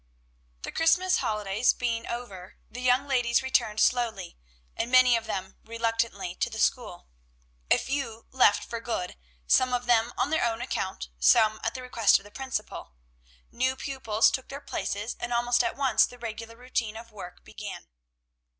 [0.63, 4.35] The Christmas holidays being over, the young ladies returned slowly,
[4.75, 7.07] and many of them reluctantly, to the school.
[7.69, 11.83] A few left for good; some of them on their own account, some at the
[11.83, 12.93] request of the principal.
[13.51, 17.85] New pupils took their places, and almost at once the regular routine of work began.